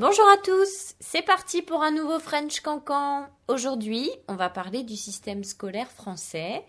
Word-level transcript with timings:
Bonjour 0.00 0.28
à 0.28 0.36
tous, 0.42 0.94
c'est 1.00 1.22
parti 1.22 1.60
pour 1.60 1.82
un 1.82 1.90
nouveau 1.90 2.18
French 2.18 2.60
Cancan. 2.60 3.26
Aujourd'hui, 3.48 4.10
on 4.28 4.36
va 4.36 4.48
parler 4.48 4.82
du 4.82 4.96
système 4.96 5.44
scolaire 5.44 5.90
français 5.90 6.64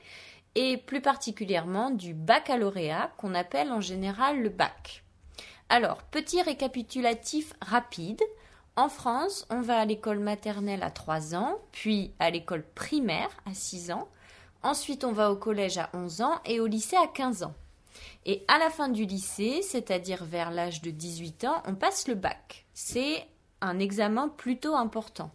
et 0.55 0.77
plus 0.77 1.01
particulièrement 1.01 1.89
du 1.91 2.13
baccalauréat 2.13 3.11
qu'on 3.17 3.35
appelle 3.35 3.71
en 3.71 3.81
général 3.81 4.41
le 4.41 4.49
bac. 4.49 5.03
Alors, 5.69 6.01
petit 6.03 6.41
récapitulatif 6.41 7.53
rapide. 7.61 8.21
En 8.75 8.89
France, 8.89 9.45
on 9.49 9.61
va 9.61 9.79
à 9.79 9.85
l'école 9.85 10.19
maternelle 10.19 10.83
à 10.83 10.89
3 10.89 11.35
ans, 11.35 11.59
puis 11.71 12.13
à 12.19 12.31
l'école 12.31 12.63
primaire 12.63 13.29
à 13.45 13.53
6 13.53 13.91
ans. 13.91 14.07
Ensuite, 14.63 15.03
on 15.03 15.11
va 15.11 15.31
au 15.31 15.35
collège 15.35 15.77
à 15.77 15.89
11 15.93 16.21
ans 16.21 16.41
et 16.45 16.59
au 16.59 16.65
lycée 16.65 16.97
à 16.97 17.07
15 17.07 17.43
ans. 17.43 17.53
Et 18.25 18.43
à 18.47 18.57
la 18.57 18.69
fin 18.69 18.89
du 18.89 19.05
lycée, 19.05 19.61
c'est-à-dire 19.61 20.25
vers 20.25 20.51
l'âge 20.51 20.81
de 20.81 20.91
18 20.91 21.45
ans, 21.45 21.63
on 21.65 21.75
passe 21.75 22.07
le 22.07 22.15
bac. 22.15 22.65
C'est 22.73 23.25
un 23.61 23.79
examen 23.79 24.29
plutôt 24.29 24.75
important. 24.75 25.31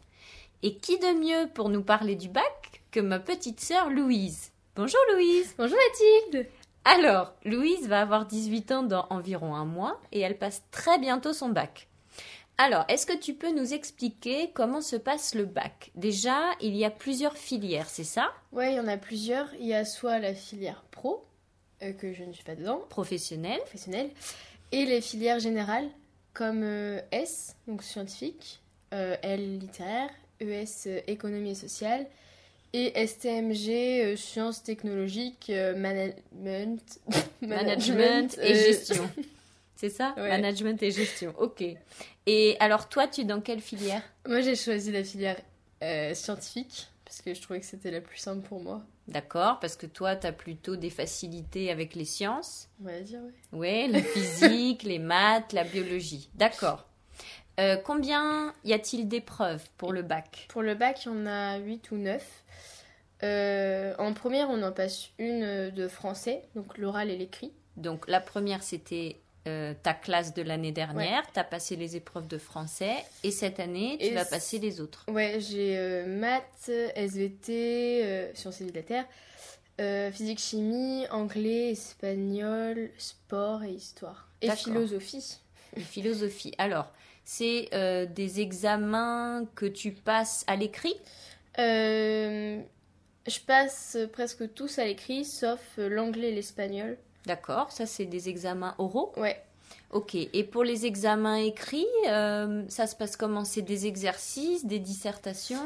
Et 0.62 0.76
qui 0.78 0.98
de 0.98 1.18
mieux 1.18 1.48
pour 1.52 1.68
nous 1.68 1.82
parler 1.82 2.14
du 2.14 2.28
bac 2.28 2.82
que 2.90 3.00
ma 3.00 3.18
petite 3.18 3.60
sœur 3.60 3.90
Louise? 3.90 4.52
Bonjour 4.76 5.00
Louise 5.12 5.54
Bonjour 5.58 5.76
Mathilde 5.76 6.48
Alors, 6.84 7.32
Louise 7.44 7.86
va 7.86 8.00
avoir 8.00 8.26
18 8.26 8.72
ans 8.72 8.82
dans 8.82 9.06
environ 9.10 9.54
un 9.54 9.66
mois 9.66 10.00
et 10.10 10.20
elle 10.20 10.38
passe 10.38 10.62
très 10.70 10.98
bientôt 10.98 11.32
son 11.32 11.50
bac. 11.50 11.88
Alors, 12.56 12.84
est-ce 12.88 13.04
que 13.04 13.16
tu 13.16 13.34
peux 13.34 13.52
nous 13.52 13.74
expliquer 13.74 14.52
comment 14.54 14.80
se 14.80 14.94
passe 14.94 15.34
le 15.34 15.44
bac? 15.44 15.90
Déjà, 15.96 16.38
il 16.60 16.76
y 16.76 16.84
a 16.84 16.90
plusieurs 16.90 17.36
filières, 17.36 17.90
c'est 17.90 18.04
ça? 18.04 18.32
Ouais, 18.52 18.72
il 18.72 18.76
y 18.76 18.80
en 18.80 18.86
a 18.86 18.96
plusieurs. 18.96 19.52
Il 19.58 19.66
y 19.66 19.74
a 19.74 19.84
soit 19.84 20.20
la 20.20 20.34
filière 20.34 20.84
pro, 20.92 21.26
euh, 21.82 21.92
que 21.92 22.12
je 22.12 22.24
ne 22.24 22.32
suis 22.32 22.44
pas 22.44 22.54
dedans, 22.54 22.80
Professionnelle 22.88 23.58
professionnelle, 23.60 24.10
et 24.72 24.86
les 24.86 25.00
filières 25.00 25.40
générales, 25.40 25.88
comme 26.32 26.62
euh, 26.62 27.00
S, 27.10 27.56
donc 27.66 27.82
scientifique, 27.82 28.60
euh, 28.92 29.16
L 29.22 29.58
littéraire, 29.58 30.10
ES 30.40 31.02
économie 31.06 31.50
et 31.50 31.54
sociale, 31.54 32.06
et 32.72 33.06
STMG 33.06 34.16
sciences 34.16 34.62
technologiques, 34.62 35.50
management, 35.76 37.00
Management 37.40 38.38
et 38.42 38.54
gestion. 38.54 39.08
C'est 39.76 39.90
ça? 39.90 40.14
Ouais. 40.16 40.28
Management 40.28 40.82
et 40.82 40.90
gestion, 40.90 41.34
ok. 41.38 41.64
Et 42.26 42.56
alors 42.60 42.88
toi, 42.88 43.06
tu 43.06 43.22
es 43.22 43.24
dans 43.24 43.40
quelle 43.40 43.60
filière? 43.60 44.02
Moi 44.26 44.40
j'ai 44.40 44.56
choisi 44.56 44.90
la 44.92 45.04
filière 45.04 45.36
scientifique, 46.14 46.88
parce 47.14 47.22
que 47.22 47.34
je 47.34 47.42
trouvais 47.42 47.60
que 47.60 47.66
c'était 47.66 47.92
la 47.92 48.00
plus 48.00 48.18
simple 48.18 48.44
pour 48.48 48.60
moi. 48.60 48.82
D'accord, 49.06 49.60
parce 49.60 49.76
que 49.76 49.86
toi, 49.86 50.16
tu 50.16 50.26
as 50.26 50.32
plutôt 50.32 50.74
des 50.74 50.90
facilités 50.90 51.70
avec 51.70 51.94
les 51.94 52.04
sciences. 52.04 52.68
On 52.80 52.86
va 52.86 52.98
dire, 53.00 53.20
ouais. 53.20 53.32
Oui, 53.52 53.92
la 53.92 54.02
physique, 54.02 54.82
les 54.82 54.98
maths, 54.98 55.52
la 55.52 55.62
biologie. 55.62 56.28
D'accord. 56.34 56.88
Euh, 57.60 57.76
combien 57.76 58.52
y 58.64 58.72
a-t-il 58.72 59.06
d'épreuves 59.06 59.64
pour 59.76 59.92
le 59.92 60.02
bac? 60.02 60.46
Pour 60.48 60.62
le 60.62 60.74
bac, 60.74 61.04
il 61.04 61.08
y 61.08 61.12
en 61.12 61.24
a 61.26 61.58
8 61.58 61.92
ou 61.92 61.98
9. 61.98 62.44
Euh, 63.22 63.94
en 63.98 64.12
première, 64.12 64.50
on 64.50 64.60
en 64.64 64.72
passe 64.72 65.10
une 65.20 65.70
de 65.70 65.86
français, 65.86 66.42
donc 66.56 66.78
l'oral 66.78 67.10
et 67.10 67.16
l'écrit. 67.16 67.52
Donc 67.76 68.08
la 68.08 68.20
première, 68.20 68.64
c'était 68.64 69.20
euh, 69.46 69.74
ta 69.82 69.92
classe 69.92 70.32
de 70.32 70.40
l'année 70.40 70.72
dernière. 70.72 71.22
Tu 71.32 71.38
as 71.38 71.44
passé 71.44 71.76
les 71.76 71.96
épreuves 71.96 72.26
de 72.26 72.38
français. 72.38 72.94
Et 73.22 73.30
cette 73.30 73.60
année, 73.60 73.98
tu 74.00 74.06
Et 74.06 74.14
vas 74.14 74.24
passer 74.24 74.58
les 74.58 74.80
autres. 74.80 75.04
Ouais, 75.08 75.38
j'ai 75.38 75.76
euh, 75.76 76.06
maths, 76.06 76.70
SVT, 76.96 78.04
euh, 78.04 78.34
sciences 78.34 78.62
et 78.62 78.64
de 78.64 78.74
la 78.74 78.82
terre, 78.82 79.04
physique, 80.12 80.38
chimie, 80.38 81.06
anglais, 81.10 81.72
espagnol, 81.72 82.90
sport 82.96 83.64
et 83.64 83.72
histoire. 83.72 84.30
Et 84.40 84.50
philosophie. 84.50 85.38
Et 85.76 85.80
philosophie. 85.80 86.54
Alors, 86.56 86.90
c'est 87.24 87.68
des 88.14 88.40
examens 88.40 89.44
que 89.54 89.66
tu 89.66 89.92
passes 89.92 90.44
à 90.46 90.56
l'écrit? 90.56 90.96
Je 93.26 93.40
passe 93.46 93.98
presque 94.12 94.54
tous 94.54 94.78
à 94.78 94.84
l'écrit, 94.84 95.24
sauf 95.24 95.60
l'anglais 95.76 96.30
et 96.30 96.34
l'espagnol. 96.34 96.96
D'accord, 97.26 97.72
ça 97.72 97.86
c'est 97.86 98.04
des 98.06 98.28
examens 98.28 98.74
oraux. 98.78 99.12
Ouais. 99.16 99.42
Ok, 99.90 100.14
et 100.14 100.44
pour 100.44 100.64
les 100.64 100.86
examens 100.86 101.36
écrits, 101.36 101.86
euh, 102.08 102.64
ça 102.68 102.86
se 102.86 102.96
passe 102.96 103.16
comment? 103.16 103.44
C'est 103.44 103.62
des 103.62 103.86
exercices, 103.86 104.66
des 104.66 104.78
dissertations? 104.78 105.62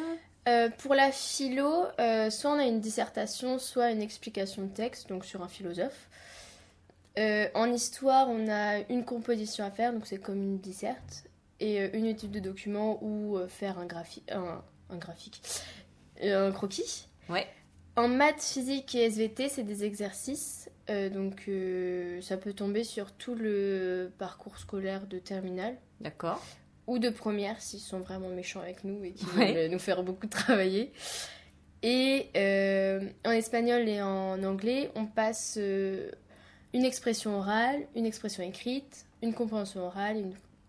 Euh, 0.49 0.69
pour 0.79 0.95
la 0.95 1.11
philo, 1.13 1.85
euh, 1.99 2.31
soit 2.31 2.53
on 2.53 2.59
a 2.59 2.65
une 2.65 2.81
dissertation, 2.81 3.59
soit 3.59 3.91
une 3.91 4.03
explication 4.03 4.63
de 4.63 4.69
texte, 4.69 5.09
donc 5.09 5.25
sur 5.25 5.43
un 5.43 5.49
philosophe. 5.49 6.09
En 7.55 7.73
histoire, 7.73 8.29
on 8.29 8.49
a 8.49 8.79
une 8.89 9.05
composition 9.05 9.65
à 9.65 9.73
faire, 9.73 9.93
donc 9.93 10.07
c'est 10.07 10.19
comme 10.19 10.37
une 10.37 10.59
disserte, 10.59 11.25
et 11.59 11.85
une 11.97 12.07
étude 12.07 12.31
de 12.31 12.39
document 12.39 13.03
ou 13.03 13.39
faire 13.49 13.77
un, 13.81 13.87
graphi- 13.87 14.23
un, 14.31 14.63
un 14.89 14.97
graphique, 14.97 15.43
un 16.23 16.53
croquis. 16.53 17.09
Ouais. 17.29 17.49
En 17.97 18.07
maths, 18.07 18.41
physique 18.41 18.95
et 18.95 19.07
SVT, 19.07 19.49
c'est 19.49 19.65
des 19.65 19.83
exercices, 19.83 20.71
euh, 20.91 21.09
donc 21.11 21.45
euh, 21.49 22.21
ça 22.23 22.37
peut 22.37 22.53
tomber 22.53 22.85
sur 22.85 23.13
tout 23.13 23.35
le 23.35 24.11
parcours 24.19 24.59
scolaire 24.59 25.07
de 25.07 25.19
terminale 25.19 25.77
D'accord. 26.01 26.43
ou 26.87 26.99
de 26.99 27.11
première 27.11 27.61
s'ils 27.61 27.81
sont 27.81 28.01
vraiment 28.01 28.29
méchants 28.29 28.61
avec 28.61 28.85
nous 28.85 29.03
et 29.05 29.13
qui 29.13 29.25
Ouais. 29.37 29.53
veulent 29.55 29.71
nous 29.71 29.79
faire 29.79 30.03
beaucoup 30.03 30.27
travailler. 30.27 30.93
Et 31.83 32.29
euh, 32.37 33.09
en 33.25 33.31
espagnol 33.31 33.89
et 33.89 34.03
en 34.03 34.43
anglais, 34.43 34.91
on 34.97 35.07
passe 35.07 35.57
une 35.59 36.85
expression 36.85 37.37
orale, 37.39 37.87
une 37.95 38.05
expression 38.07 38.43
écrite, 38.43 39.07
une 39.23 39.33
compréhension 39.35 39.83
orale 39.87 40.17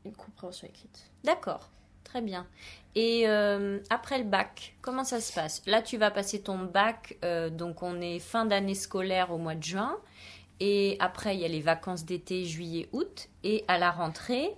une 0.06 0.14
compréhension 0.14 0.68
écrite. 0.68 1.10
D'accord, 1.24 1.70
très 2.10 2.22
bien. 2.22 2.48
Et 2.96 3.28
euh, 3.28 3.80
après 3.92 4.18
le 4.18 4.24
bac, 4.24 4.76
comment 4.82 5.04
ça 5.04 5.22
se 5.22 5.32
passe? 5.32 5.62
Là, 5.68 5.82
tu 5.82 5.98
vas 5.98 6.10
passer 6.10 6.42
ton 6.42 6.58
bac, 6.58 7.18
euh, 7.24 7.50
donc 7.50 7.84
on 7.84 8.02
est 8.02 8.20
fin 8.20 8.46
d'année 8.46 8.74
scolaire 8.74 9.32
au 9.32 9.38
mois 9.38 9.56
de 9.56 9.64
juin. 9.64 9.96
Et 10.60 10.98
après, 11.00 11.36
il 11.36 11.42
y 11.42 11.46
a 11.46 11.48
les 11.48 11.62
vacances 11.62 12.04
d'été, 12.04 12.46
juillet, 12.46 12.90
août. 12.92 13.30
Et 13.44 13.64
à 13.68 13.78
la 13.78 13.92
rentrée, 13.92 14.50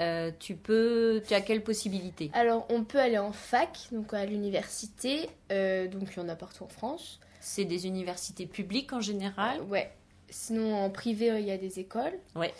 euh, 0.00 0.32
tu 0.40 0.56
peux. 0.56 1.22
Tu 1.28 1.34
as 1.34 1.42
quelle 1.42 1.62
possibilité? 1.62 2.30
Alors, 2.32 2.66
on 2.70 2.84
peut 2.84 2.98
aller 2.98 3.18
en 3.18 3.32
fac, 3.32 3.78
donc 3.92 4.14
à 4.14 4.24
l'université, 4.24 5.28
donc 5.50 6.08
il 6.10 6.16
y 6.16 6.20
en 6.20 6.28
a 6.28 6.36
partout 6.36 6.64
en 6.64 6.68
France. 6.68 7.20
C'est 7.40 7.66
des 7.66 7.86
universités 7.86 8.46
publiques 8.46 8.94
en 8.94 9.00
général? 9.00 9.60
Ouais. 9.68 9.92
Sinon, 10.30 10.74
en 10.74 10.90
privé, 10.90 11.26
il 11.38 11.44
y 11.44 11.52
a 11.52 11.58
des 11.58 11.78
écoles. 11.78 12.18
Ouais. 12.34 12.54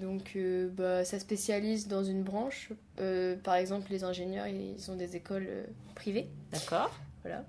Donc, 0.00 0.32
euh, 0.36 0.68
bah, 0.70 1.04
ça 1.04 1.18
spécialise 1.18 1.88
dans 1.88 2.04
une 2.04 2.22
branche. 2.22 2.70
Euh, 3.00 3.36
par 3.36 3.54
exemple, 3.54 3.90
les 3.90 4.04
ingénieurs, 4.04 4.46
ils 4.46 4.90
ont 4.90 4.96
des 4.96 5.16
écoles 5.16 5.46
euh, 5.48 5.64
privées. 5.94 6.28
D'accord. 6.52 6.90
Voilà. 7.22 7.44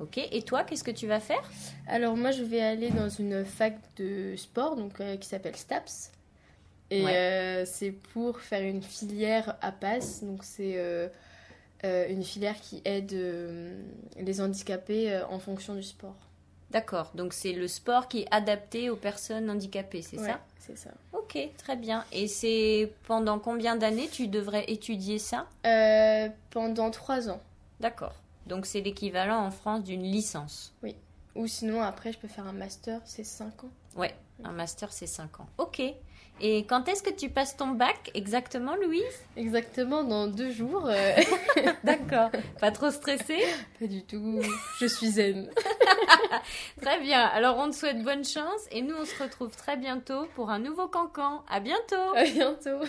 Ok. 0.00 0.18
Et 0.18 0.42
toi, 0.42 0.64
qu'est-ce 0.64 0.84
que 0.84 0.90
tu 0.90 1.06
vas 1.06 1.20
faire? 1.20 1.42
Alors, 1.86 2.16
moi, 2.16 2.30
je 2.30 2.42
vais 2.42 2.60
aller 2.60 2.90
dans 2.90 3.08
une 3.08 3.44
fac 3.44 3.78
de 3.96 4.34
sport 4.36 4.76
donc, 4.76 5.00
qui 5.20 5.28
s'appelle 5.28 5.56
STAPS. 5.56 6.12
Et 6.90 7.02
Ouais. 7.04 7.64
c'est 7.66 7.90
pour 7.90 8.40
faire 8.40 8.62
une 8.62 8.82
filière 8.82 9.56
à 9.60 9.72
passe. 9.72 10.22
Donc, 10.22 10.44
c'est 10.44 10.78
une 11.82 12.22
filière 12.22 12.60
qui 12.60 12.80
aide 12.84 13.12
les 14.18 14.40
handicapés 14.40 15.20
en 15.28 15.38
fonction 15.38 15.74
du 15.74 15.82
sport. 15.82 16.16
D'accord. 16.70 17.10
Donc 17.14 17.32
c'est 17.32 17.52
le 17.52 17.68
sport 17.68 18.08
qui 18.08 18.22
est 18.22 18.28
adapté 18.30 18.90
aux 18.90 18.96
personnes 18.96 19.48
handicapées, 19.50 20.02
c'est 20.02 20.18
Ouais, 20.18 20.26
ça 20.28 20.40
C'est 20.58 20.76
ça. 20.76 20.90
Ok, 21.12 21.38
très 21.58 21.76
bien. 21.76 22.04
Et 22.12 22.26
c'est 22.28 22.92
pendant 23.06 23.38
combien 23.38 23.76
d'années 23.76 24.08
tu 24.10 24.26
devrais 24.28 24.64
étudier 24.70 25.18
ça 25.18 25.46
Euh, 25.64 26.28
pendant 26.50 26.90
trois 26.90 27.30
ans. 27.30 27.40
D'accord. 27.80 28.14
Donc 28.46 28.66
c'est 28.66 28.80
l'équivalent 28.80 29.38
en 29.44 29.50
France 29.50 29.82
d'une 29.84 30.02
licence. 30.02 30.72
Ou 31.34 31.46
sinon, 31.46 31.82
après, 31.82 32.12
je 32.12 32.18
peux 32.18 32.28
faire 32.28 32.46
un 32.46 32.52
master, 32.54 33.00
c'est 33.04 33.22
5 33.24 33.64
ans. 33.64 33.70
Ouais, 33.94 34.14
un 34.42 34.52
master 34.52 34.90
c'est 34.92 35.06
5 35.06 35.40
ans. 35.40 35.46
Ok. 35.58 35.82
Et 36.40 36.64
quand 36.66 36.86
est-ce 36.88 37.02
que 37.02 37.10
tu 37.10 37.28
passes 37.30 37.56
ton 37.56 37.68
bac 37.68 38.10
exactement, 38.14 38.74
Louise? 38.76 39.02
Exactement, 39.36 40.04
dans 40.04 40.26
deux 40.28 40.50
jours. 40.50 40.86
euh, 40.86 41.14
D'accord. 41.84 42.30
Pas 42.60 42.70
trop 42.70 42.90
stressée? 42.90 43.42
Pas 43.80 43.86
du 43.86 44.02
tout. 44.02 44.40
Je 44.78 44.86
suis 44.86 45.10
zen. 45.12 45.50
Très 46.82 47.00
bien. 47.00 47.22
Alors 47.24 47.56
on 47.58 47.70
te 47.70 47.76
souhaite 47.76 48.02
bonne 48.02 48.24
chance 48.24 48.66
et 48.70 48.82
nous 48.82 48.94
on 48.94 49.04
se 49.04 49.22
retrouve 49.22 49.54
très 49.56 49.76
bientôt 49.76 50.26
pour 50.34 50.50
un 50.50 50.58
nouveau 50.58 50.88
cancan. 50.88 51.42
À 51.48 51.60
bientôt 51.60 52.14
À 52.14 52.24
bientôt. 52.24 52.80